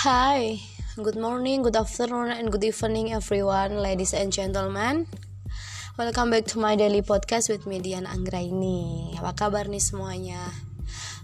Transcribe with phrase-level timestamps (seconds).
[0.00, 0.56] Hi,
[0.96, 5.04] good morning, good afternoon, and good evening, everyone, ladies and gentlemen.
[6.00, 9.12] Welcome back to my daily podcast with Median Anggraini.
[9.20, 10.40] Apa kabar nih semuanya?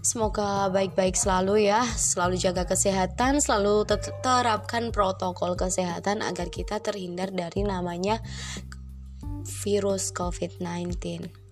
[0.05, 3.89] Semoga baik-baik selalu ya, selalu jaga kesehatan, selalu
[4.21, 8.21] terapkan protokol kesehatan agar kita terhindar dari namanya
[9.65, 11.46] virus COVID-19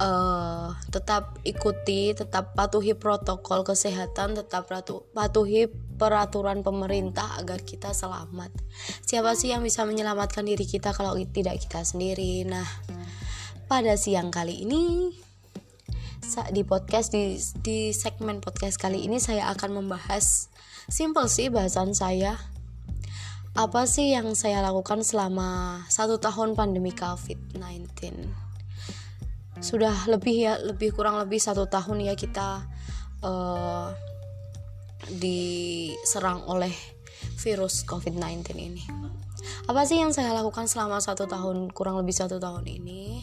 [0.00, 4.68] uh, tetap ikuti, tetap patuhi protokol kesehatan, tetap
[5.12, 8.52] patuhi peraturan pemerintah agar kita selamat.
[9.04, 12.44] Siapa sih yang bisa menyelamatkan diri kita kalau tidak kita sendiri?
[12.44, 12.66] Nah,
[13.66, 15.12] pada siang kali ini
[16.50, 20.50] di podcast di di segmen podcast kali ini saya akan membahas
[20.90, 22.34] simple sih bahasan saya
[23.54, 28.45] apa sih yang saya lakukan selama satu tahun pandemi COVID-19
[29.60, 32.64] sudah lebih ya lebih kurang lebih satu tahun ya kita
[33.24, 33.88] uh,
[35.16, 36.72] diserang oleh
[37.40, 38.84] virus COVID-19 ini.
[39.66, 43.22] Apa sih yang saya lakukan selama satu tahun kurang lebih satu tahun ini?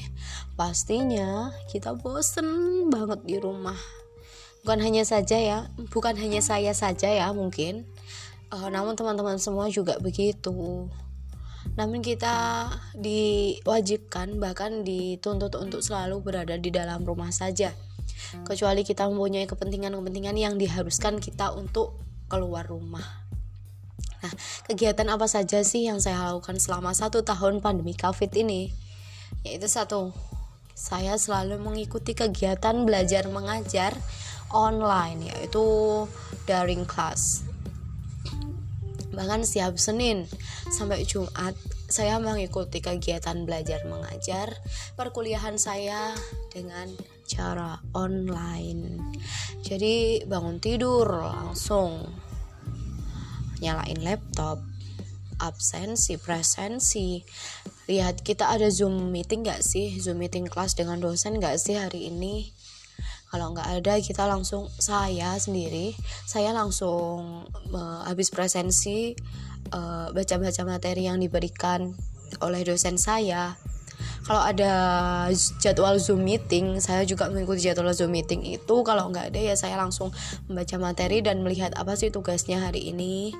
[0.59, 3.78] Pastinya kita bosen banget di rumah.
[4.64, 5.59] Bukan hanya saja ya,
[5.92, 7.84] bukan hanya saya saja ya mungkin.
[8.54, 10.88] Uh, namun teman-teman semua juga begitu
[11.73, 17.73] namun kita diwajibkan bahkan dituntut untuk selalu berada di dalam rumah saja.
[18.45, 21.97] Kecuali kita mempunyai kepentingan-kepentingan yang diharuskan kita untuk
[22.30, 23.05] keluar rumah.
[24.23, 24.33] Nah,
[24.70, 28.72] kegiatan apa saja sih yang saya lakukan selama satu tahun pandemi COVID ini?
[29.44, 30.16] Yaitu satu,
[30.73, 33.94] saya selalu mengikuti kegiatan belajar mengajar
[34.53, 35.66] online, yaitu
[36.48, 37.53] daring class
[39.14, 40.25] bahkan setiap Senin
[40.73, 41.53] sampai Jumat
[41.88, 44.58] saya mengikuti kegiatan belajar mengajar
[44.97, 46.17] perkuliahan saya
[46.50, 46.89] dengan
[47.30, 48.97] cara online.
[49.61, 52.09] Jadi bangun tidur langsung
[53.61, 54.60] nyalain laptop
[55.38, 57.21] absensi presensi.
[57.86, 59.99] Lihat kita ada zoom meeting gak sih?
[60.02, 62.49] Zoom meeting kelas dengan dosen gak sih hari ini
[63.33, 65.98] kalau nggak ada kita langsung saya sendiri
[66.30, 69.17] saya langsung uh, habis presensi
[69.73, 71.98] uh, baca-baca materi yang diberikan
[72.42, 73.58] oleh dosen saya.
[74.23, 74.71] Kalau ada
[75.60, 78.76] jadwal zoom meeting saya juga mengikuti jadwal zoom meeting itu.
[78.86, 80.14] Kalau nggak ada ya saya langsung
[80.48, 83.33] membaca materi dan melihat apa sih tugasnya hari ini.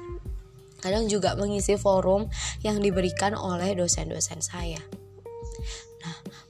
[0.84, 2.28] Kadang juga mengisi forum
[2.60, 5.03] yang diberikan oleh dosen-dosen saya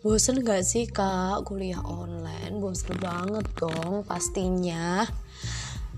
[0.03, 2.59] bosen gak sih kak kuliah online?
[2.59, 5.07] Bosen banget dong pastinya.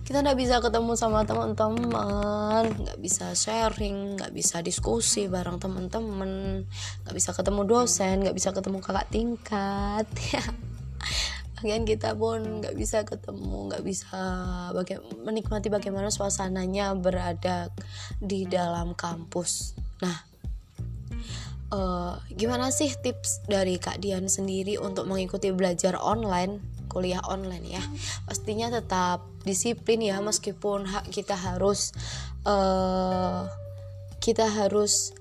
[0.05, 6.61] Kita nggak bisa ketemu sama teman-teman, nggak bisa sharing, nggak bisa diskusi bareng teman-teman,
[7.01, 10.05] nggak bisa ketemu dosen, nggak bisa ketemu kakak tingkat.
[10.29, 10.45] Ya,
[11.57, 14.21] bagian kita pun nggak bisa ketemu, nggak bisa
[14.77, 17.73] baga menikmati bagaimana suasananya berada
[18.21, 19.73] di dalam kampus.
[20.05, 20.34] Nah,
[21.73, 26.61] uh, gimana sih tips dari Kak Dian sendiri untuk mengikuti belajar online
[26.91, 27.83] kuliah online ya?
[28.27, 31.91] Pastinya tetap disiplin ya meskipun hak kita harus
[32.47, 33.45] uh,
[34.23, 35.13] kita harus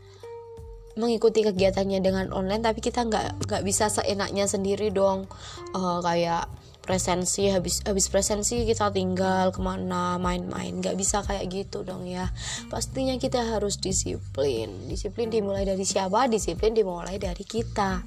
[0.94, 5.26] mengikuti kegiatannya dengan online tapi kita nggak nggak bisa seenaknya sendiri dong.
[5.75, 6.47] Uh, kayak
[6.84, 10.78] presensi habis habis presensi kita tinggal ke mana main-main.
[10.78, 12.28] Nggak bisa kayak gitu dong ya.
[12.69, 14.69] Pastinya kita harus disiplin.
[14.87, 16.28] Disiplin dimulai dari siapa?
[16.28, 18.05] Disiplin dimulai dari kita.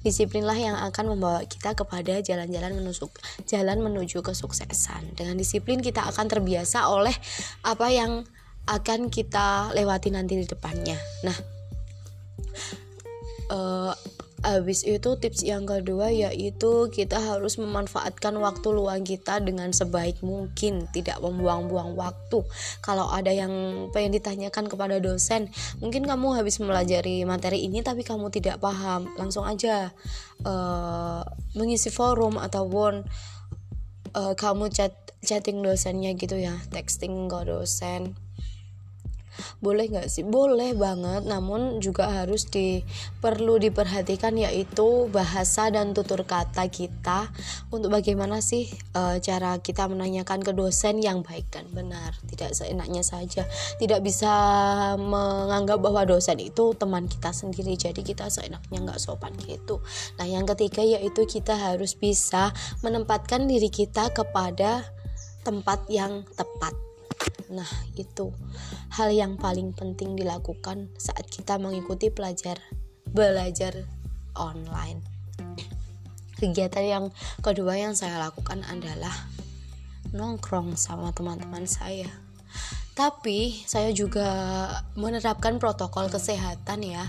[0.00, 3.12] Disiplinlah yang akan membawa kita kepada jalan-jalan menuju
[3.44, 5.12] jalan menuju kesuksesan.
[5.12, 7.12] Dengan disiplin kita akan terbiasa oleh
[7.60, 8.24] apa yang
[8.66, 10.96] akan kita lewati nanti di depannya.
[11.22, 11.36] Nah,
[13.52, 13.92] uh,
[14.46, 20.86] Habis itu tips yang kedua yaitu kita harus memanfaatkan waktu luang kita dengan sebaik mungkin,
[20.94, 22.46] tidak membuang-buang waktu.
[22.78, 23.50] Kalau ada yang
[23.90, 25.50] pengen ditanyakan kepada dosen,
[25.82, 29.90] mungkin kamu habis mempelajari materi ini tapi kamu tidak paham, langsung aja
[30.46, 31.26] uh,
[31.58, 33.02] mengisi forum ataupun
[34.14, 34.94] uh, kamu chat
[35.26, 38.14] chatting dosennya gitu ya, texting ke dosen
[39.60, 40.24] boleh nggak sih?
[40.24, 42.80] Boleh banget namun juga harus di
[43.20, 47.28] perlu diperhatikan yaitu bahasa dan tutur kata kita
[47.72, 52.14] untuk bagaimana sih e, cara kita menanyakan ke dosen yang baik dan benar.
[52.28, 53.44] Tidak seenaknya saja.
[53.80, 54.32] Tidak bisa
[55.00, 59.82] menganggap bahwa dosen itu teman kita sendiri jadi kita seenaknya nggak sopan gitu.
[60.20, 64.86] Nah yang ketiga yaitu kita harus bisa menempatkan diri kita kepada
[65.46, 66.85] tempat yang tepat
[67.50, 68.34] Nah, itu
[68.94, 72.58] hal yang paling penting dilakukan saat kita mengikuti pelajar
[73.06, 73.86] belajar
[74.34, 75.00] online.
[76.36, 77.04] Kegiatan yang
[77.40, 79.14] kedua yang saya lakukan adalah
[80.12, 82.10] nongkrong sama teman-teman saya.
[82.96, 84.24] Tapi saya juga
[84.96, 87.04] menerapkan protokol kesehatan ya.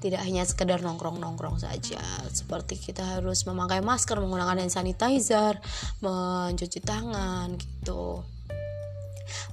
[0.00, 2.00] Tidak hanya sekedar nongkrong-nongkrong saja.
[2.28, 5.56] Seperti kita harus memakai masker menggunakan hand sanitizer
[6.04, 8.20] mencuci tangan gitu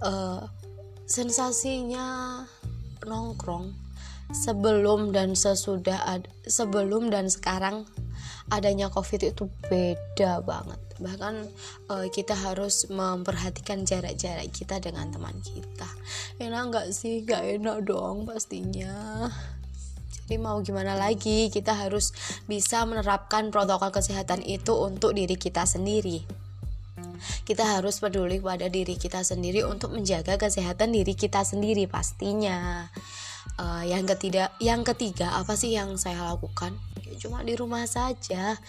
[0.04, 0.46] uh,
[1.08, 2.44] sensasinya
[3.08, 3.74] nongkrong.
[4.28, 7.88] Sebelum dan sesudah ad, sebelum dan sekarang
[8.52, 10.76] adanya covid itu beda banget.
[11.00, 11.36] Bahkan
[11.88, 15.88] uh, kita harus memperhatikan jarak-jarak kita dengan teman kita.
[16.44, 17.24] Enak nggak sih?
[17.24, 19.32] Nggak enak dong pastinya.
[20.28, 22.12] Jadi mau gimana lagi kita harus
[22.52, 26.47] bisa menerapkan protokol kesehatan itu untuk diri kita sendiri
[27.44, 32.90] kita harus peduli pada diri kita sendiri untuk menjaga kesehatan diri kita sendiri pastinya.
[33.58, 36.76] Uh, yang ketiga yang ketiga apa sih yang saya lakukan?
[37.02, 38.60] Ya, cuma di rumah saja.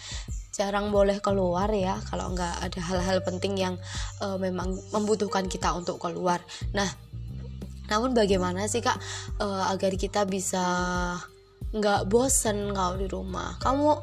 [0.49, 3.75] Jarang boleh keluar ya kalau nggak ada hal-hal penting yang
[4.19, 6.41] uh, memang membutuhkan kita untuk keluar.
[6.75, 6.89] Nah,
[7.89, 8.97] namun bagaimana sih kak
[9.41, 10.61] uh, agar kita bisa
[11.69, 13.57] nggak bosen kalau di rumah.
[13.61, 14.01] Kamu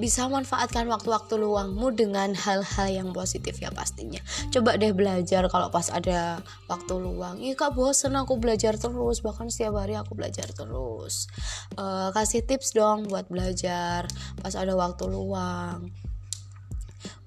[0.00, 4.20] bisa manfaatkan waktu-waktu luangmu dengan hal-hal yang positif ya pastinya.
[4.48, 6.40] Coba deh belajar kalau pas ada
[6.72, 7.36] waktu luang.
[7.36, 9.20] Iya kak bosen aku belajar terus.
[9.20, 11.28] Bahkan setiap hari aku belajar terus.
[11.76, 14.08] Uh, kasih tips dong buat belajar
[14.40, 15.92] pas ada waktu luang.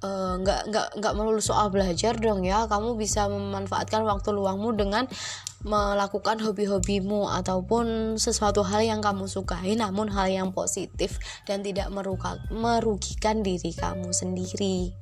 [0.06, 2.70] Eh, nggak nggak nggak melulu soal belajar dong ya.
[2.70, 5.10] Kamu bisa memanfaatkan waktu luangmu dengan
[5.66, 11.18] melakukan hobi-hobimu ataupun sesuatu hal yang kamu sukai namun hal yang positif
[11.50, 11.90] dan tidak
[12.54, 14.94] merugikan diri kamu sendiri.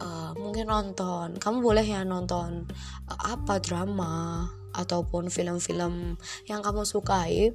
[0.00, 1.36] Uh, mungkin nonton.
[1.36, 2.64] Kamu boleh ya nonton
[3.10, 6.16] uh, apa drama ataupun film-film
[6.46, 7.50] yang kamu sukai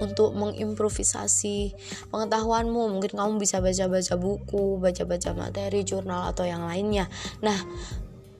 [0.00, 1.76] untuk mengimprovisasi
[2.08, 2.98] pengetahuanmu.
[2.98, 7.06] Mungkin kamu bisa baca-baca buku baca-baca materi jurnal atau yang lainnya.
[7.44, 7.60] Nah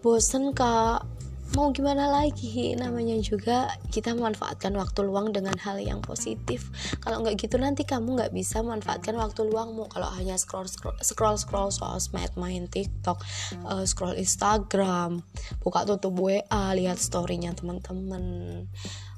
[0.03, 1.07] bosen kak
[1.53, 2.73] mau gimana lagi?
[2.73, 6.73] Namanya juga kita memanfaatkan waktu luang dengan hal yang positif.
[7.05, 9.89] Kalau nggak gitu nanti kamu nggak bisa manfaatkan waktu luangmu.
[9.93, 13.21] Kalau hanya scroll scroll scroll, scroll sosmed main tiktok
[13.69, 15.21] uh, scroll instagram
[15.61, 18.25] buka tutup wa lihat storynya teman-teman.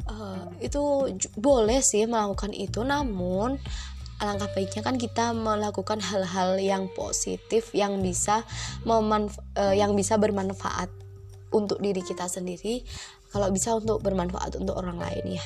[0.04, 1.08] Uh, itu
[1.38, 3.56] boleh sih melakukan itu namun
[4.22, 8.46] alangkah baiknya kan kita melakukan hal-hal yang positif yang bisa
[8.86, 11.03] memanfa uh, yang bisa bermanfaat
[11.54, 12.82] untuk diri kita sendiri
[13.30, 15.44] kalau bisa untuk bermanfaat untuk orang lain ya.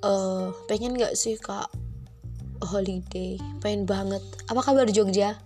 [0.00, 1.68] Uh, pengen gak sih kak
[2.64, 3.40] holiday?
[3.64, 4.20] Pengen banget.
[4.48, 5.40] Apa kabar Jogja?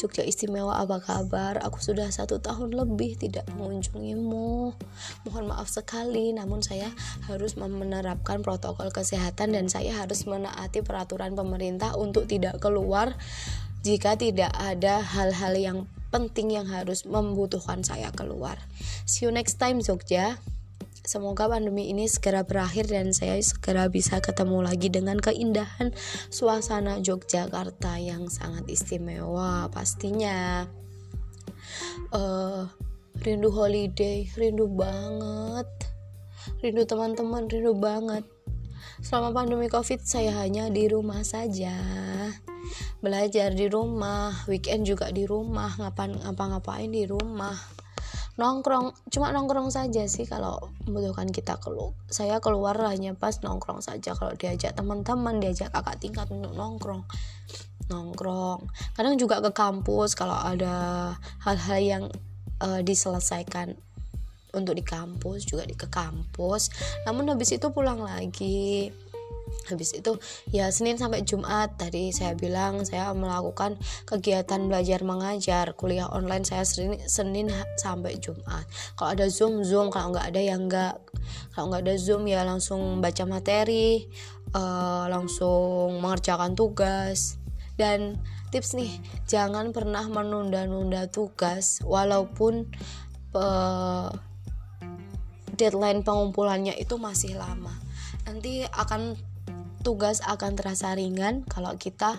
[0.00, 1.60] Jogja istimewa apa kabar?
[1.60, 4.72] Aku sudah satu tahun lebih tidak mengunjungimu.
[5.28, 6.88] Mohon maaf sekali namun saya
[7.28, 13.12] harus menerapkan protokol kesehatan dan saya harus menaati peraturan pemerintah untuk tidak keluar
[13.88, 15.78] jika tidak ada hal-hal yang
[16.12, 18.60] penting yang harus membutuhkan saya keluar.
[19.08, 20.36] See you next time Jogja.
[21.08, 25.96] Semoga pandemi ini segera berakhir dan saya segera bisa ketemu lagi dengan keindahan
[26.28, 30.68] suasana Yogyakarta yang sangat istimewa pastinya.
[32.12, 32.68] Uh,
[33.24, 35.68] rindu holiday, rindu banget.
[36.60, 38.28] Rindu teman-teman, rindu banget.
[38.98, 41.74] Selama pandemi Covid saya hanya di rumah saja.
[42.98, 47.54] Belajar di rumah weekend juga di rumah ngapain ngapa-ngapain di rumah.
[48.38, 54.14] Nongkrong cuma nongkrong saja sih kalau membutuhkan kita keluar saya keluar hanya pas nongkrong saja.
[54.18, 57.06] Kalau diajak teman-teman diajak kakak tingkat untuk nongkrong
[57.88, 58.66] nongkrong.
[58.94, 62.04] Kadang juga ke kampus kalau ada hal-hal yang
[62.62, 63.78] uh, diselesaikan
[64.54, 66.72] untuk di kampus juga di ke kampus.
[67.04, 68.92] Namun habis itu pulang lagi.
[69.48, 70.12] Habis itu
[70.52, 75.72] ya Senin sampai Jumat tadi saya bilang saya melakukan kegiatan belajar mengajar.
[75.76, 77.48] Kuliah online saya Senin, Senin
[77.80, 78.64] sampai Jumat.
[78.96, 79.88] Kalau ada Zoom Zoom.
[79.88, 80.94] Kalau nggak ada ya nggak.
[81.52, 84.08] Kalau nggak ada Zoom ya langsung baca materi
[84.52, 87.40] uh, langsung mengerjakan tugas.
[87.78, 88.18] Dan
[88.50, 88.90] tips nih
[89.28, 92.66] jangan pernah menunda-nunda tugas walaupun
[93.36, 94.10] uh,
[95.58, 97.74] deadline pengumpulannya itu masih lama.
[98.24, 99.18] Nanti akan
[99.82, 102.18] tugas akan terasa ringan kalau kita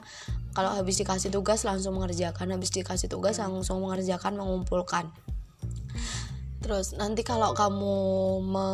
[0.57, 5.07] kalau habis dikasih tugas langsung mengerjakan habis dikasih tugas langsung mengerjakan mengumpulkan.
[6.59, 7.95] Terus nanti kalau kamu
[8.43, 8.67] me,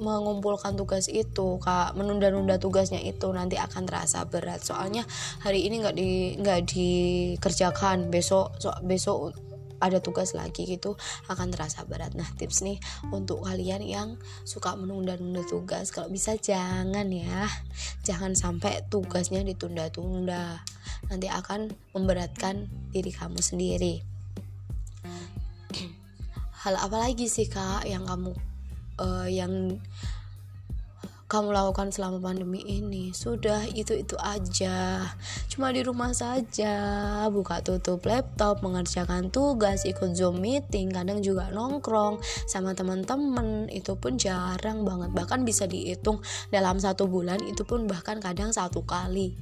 [0.00, 4.64] mengumpulkan tugas itu kak menunda-nunda tugasnya itu nanti akan terasa berat.
[4.64, 5.04] Soalnya
[5.44, 8.08] hari ini nggak di nggak dikerjakan.
[8.08, 9.36] Besok so, besok
[9.84, 10.96] ada tugas lagi gitu
[11.28, 12.16] akan terasa berat.
[12.16, 12.80] Nah tips nih
[13.12, 14.08] untuk kalian yang
[14.48, 17.44] suka menunda-nunda tugas kalau bisa jangan ya
[18.00, 20.64] jangan sampai tugasnya ditunda-tunda.
[21.12, 22.64] Nanti akan memberatkan
[22.96, 24.00] diri kamu sendiri.
[26.64, 28.32] Hal apa lagi sih kak yang kamu
[28.98, 29.76] uh, yang
[31.24, 33.16] kamu lakukan selama pandemi ini.
[33.16, 35.08] Sudah itu itu aja.
[35.48, 36.76] Cuma di rumah saja.
[37.32, 43.72] Buka tutup laptop mengerjakan tugas ikut zoom meeting kadang juga nongkrong sama teman-teman.
[43.72, 45.16] Itu pun jarang banget.
[45.16, 46.20] Bahkan bisa dihitung
[46.52, 49.32] dalam satu bulan itu pun bahkan kadang satu kali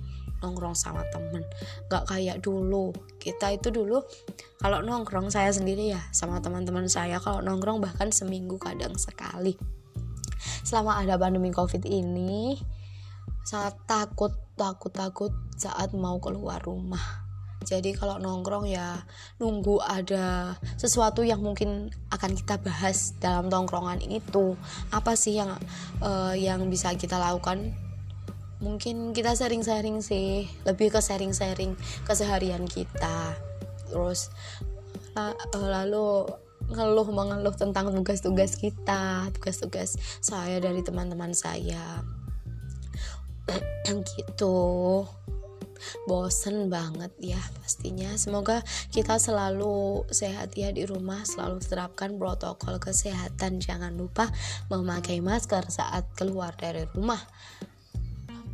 [0.43, 1.43] nongkrong sama temen
[1.91, 2.95] gak kayak dulu.
[3.19, 4.03] Kita itu dulu
[4.63, 9.82] kalau nongkrong saya sendiri ya sama teman-teman saya kalau nongkrong bahkan seminggu kadang sekali
[10.63, 12.59] selama ada pandemi covid ini
[13.43, 17.23] sangat takut takut takut saat mau keluar rumah.
[17.63, 19.07] Jadi kalau nongkrong ya
[19.39, 24.59] nunggu ada sesuatu yang mungkin akan kita bahas dalam tongkrongan itu.
[24.91, 25.55] Apa sih yang
[26.03, 27.71] uh, yang bisa kita lakukan?
[28.63, 31.75] Mungkin kita sharing-sharing sih lebih ke sharing-sharing
[32.07, 33.35] keseharian kita.
[33.91, 34.31] Terus
[35.55, 36.27] lalu
[36.73, 42.01] ngeluh mengeluh tentang tugas-tugas kita tugas-tugas saya dari teman-teman saya.
[43.93, 44.57] Gitu.
[46.07, 48.15] Bosen banget ya pastinya.
[48.15, 48.63] Semoga
[48.95, 53.59] kita selalu sehat ya di rumah selalu terapkan protokol kesehatan.
[53.59, 54.31] Jangan lupa
[54.71, 57.21] memakai masker saat keluar dari rumah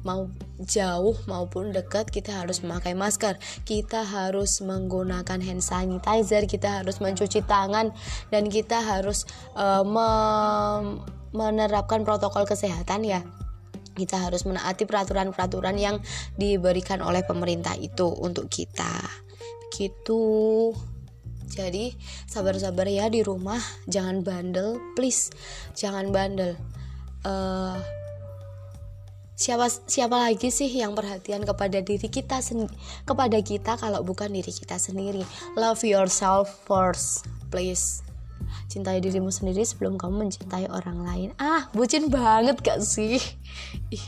[0.03, 0.31] mau
[0.63, 3.39] jauh maupun dekat kita harus memakai masker.
[3.67, 7.95] Kita harus menggunakan hand sanitizer kita harus mencuci tangan
[8.31, 10.09] dan kita harus uh, me
[11.29, 13.21] menerapkan protokol kesehatan ya.
[13.99, 15.99] Kita harus menaati peraturan-peraturan yang
[16.39, 19.03] diberikan oleh pemerintah itu untuk kita.
[19.75, 20.73] Gitu
[21.49, 21.97] jadi
[22.29, 23.59] sabar-sabar ya di rumah.
[23.89, 25.33] Jangan bandel please.
[25.75, 26.55] Jangan bandel.
[27.27, 27.81] Uh,
[29.39, 32.43] siapa siapa lagi sih yang perhatian kepada diri kita
[33.07, 35.23] kepada kita kalau bukan diri kita sendiri?
[35.55, 38.03] Love yourself first please.
[38.67, 41.29] Cintai dirimu sendiri sebelum kamu mencintai orang lain.
[41.39, 43.23] Ah bucin banget gak sih?
[43.95, 44.05] Ih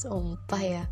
[0.00, 0.84] sumpah ya.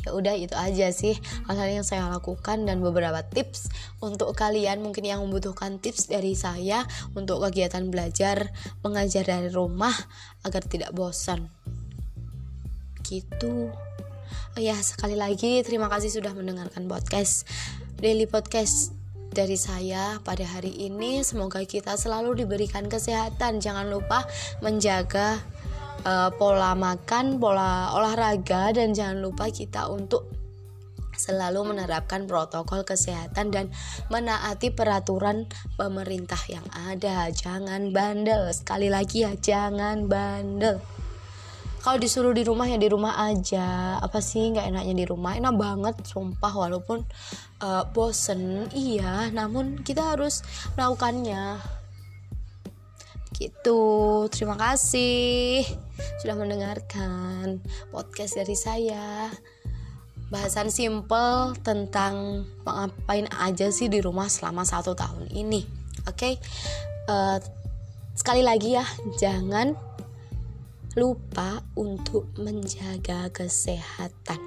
[0.00, 3.68] Ya udah itu aja sih hal-hal yang saya lakukan dan beberapa tips
[4.00, 9.92] untuk kalian mungkin yang membutuhkan tips dari saya untuk kegiatan belajar mengajar dari rumah
[10.46, 11.50] agar tidak bosan
[13.06, 13.70] gitu.
[14.56, 17.46] Oh ya sekali lagi terima kasih sudah mendengarkan podcast
[18.02, 18.96] daily podcast
[19.30, 21.20] dari saya pada hari ini.
[21.20, 23.60] Semoga kita selalu diberikan kesehatan.
[23.60, 24.24] Jangan lupa
[24.64, 25.38] menjaga
[26.08, 30.24] uh, pola makan pola olahraga dan jangan lupa kita untuk
[31.16, 33.72] selalu menerapkan protokol kesehatan dan
[34.12, 37.32] menaati peraturan pemerintah yang ada.
[37.32, 40.95] Jangan bandel, sekali lagi ya, jangan bandel
[41.86, 43.94] kalau disuruh di rumah ya di rumah aja.
[44.02, 45.38] Apa sih nggak enaknya di rumah?
[45.38, 47.06] Enak banget sumpah walaupun
[47.62, 48.66] uh, bosen.
[48.74, 50.42] Iya namun kita harus
[50.74, 51.62] melakukannya.
[53.38, 53.82] Gitu.
[54.34, 55.62] Terima kasih
[56.18, 57.62] sudah mendengarkan
[57.94, 59.30] podcast dari saya.
[60.26, 65.62] Bahasan simple tentang ngapain aja sih di rumah selama satu tahun ini.
[66.10, 66.18] Oke?
[66.18, 66.34] Okay?
[67.06, 67.46] uh, eh,
[68.18, 68.82] sekali lagi ya
[69.22, 69.85] jangan
[70.96, 74.40] lupa untuk menjaga kesehatan.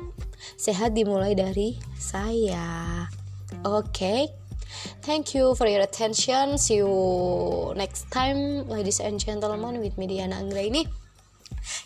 [0.57, 3.05] Sehat dimulai dari saya.
[3.61, 3.93] Oke.
[3.93, 4.21] Okay?
[5.01, 6.57] Thank you for your attention.
[6.57, 6.93] See you
[7.73, 10.85] next time, ladies and gentlemen, with me Diana Anggraini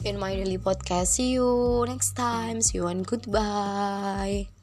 [0.04, 1.16] in my daily podcast.
[1.16, 2.60] See you next time.
[2.62, 4.63] See you and goodbye.